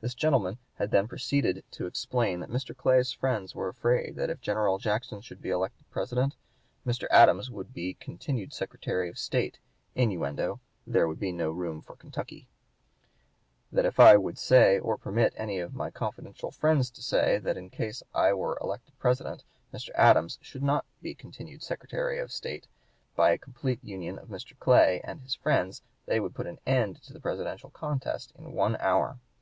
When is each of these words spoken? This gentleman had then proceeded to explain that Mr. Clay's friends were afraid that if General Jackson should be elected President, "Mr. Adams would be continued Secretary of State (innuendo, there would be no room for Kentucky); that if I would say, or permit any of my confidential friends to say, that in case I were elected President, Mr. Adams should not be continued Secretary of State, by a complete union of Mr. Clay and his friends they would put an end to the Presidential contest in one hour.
This 0.00 0.14
gentleman 0.14 0.56
had 0.76 0.90
then 0.92 1.06
proceeded 1.08 1.62
to 1.72 1.84
explain 1.84 2.40
that 2.40 2.48
Mr. 2.48 2.74
Clay's 2.74 3.12
friends 3.12 3.54
were 3.54 3.68
afraid 3.68 4.16
that 4.16 4.30
if 4.30 4.40
General 4.40 4.78
Jackson 4.78 5.20
should 5.20 5.42
be 5.42 5.50
elected 5.50 5.84
President, 5.90 6.36
"Mr. 6.86 7.06
Adams 7.10 7.50
would 7.50 7.74
be 7.74 7.92
continued 8.00 8.54
Secretary 8.54 9.10
of 9.10 9.18
State 9.18 9.58
(innuendo, 9.94 10.58
there 10.86 11.06
would 11.06 11.20
be 11.20 11.32
no 11.32 11.50
room 11.50 11.82
for 11.82 11.96
Kentucky); 11.96 12.48
that 13.70 13.84
if 13.84 14.00
I 14.00 14.16
would 14.16 14.38
say, 14.38 14.78
or 14.78 14.96
permit 14.96 15.34
any 15.36 15.58
of 15.58 15.74
my 15.74 15.90
confidential 15.90 16.50
friends 16.50 16.88
to 16.88 17.02
say, 17.02 17.36
that 17.36 17.58
in 17.58 17.68
case 17.68 18.02
I 18.14 18.32
were 18.32 18.56
elected 18.62 18.98
President, 18.98 19.44
Mr. 19.70 19.90
Adams 19.96 20.38
should 20.40 20.62
not 20.62 20.86
be 21.02 21.14
continued 21.14 21.62
Secretary 21.62 22.18
of 22.18 22.32
State, 22.32 22.68
by 23.14 23.32
a 23.32 23.36
complete 23.36 23.84
union 23.84 24.18
of 24.18 24.28
Mr. 24.28 24.58
Clay 24.58 25.02
and 25.04 25.20
his 25.20 25.34
friends 25.34 25.82
they 26.06 26.20
would 26.20 26.34
put 26.34 26.46
an 26.46 26.58
end 26.64 27.02
to 27.02 27.12
the 27.12 27.20
Presidential 27.20 27.68
contest 27.68 28.32
in 28.34 28.52
one 28.54 28.74
hour. 28.76 29.18